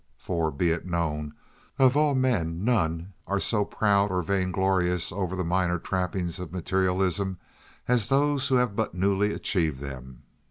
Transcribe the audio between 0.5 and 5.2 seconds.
it known, of all men none are so proud or vainglorious